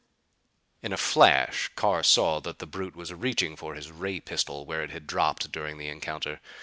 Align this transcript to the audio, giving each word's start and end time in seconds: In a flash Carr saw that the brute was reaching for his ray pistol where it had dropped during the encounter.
In 0.81 0.93
a 0.93 0.97
flash 0.97 1.69
Carr 1.75 2.01
saw 2.01 2.39
that 2.41 2.57
the 2.57 2.65
brute 2.65 2.95
was 2.95 3.13
reaching 3.13 3.55
for 3.55 3.75
his 3.75 3.91
ray 3.91 4.19
pistol 4.19 4.65
where 4.65 4.81
it 4.81 4.89
had 4.89 5.05
dropped 5.05 5.51
during 5.51 5.77
the 5.77 5.89
encounter. 5.89 6.41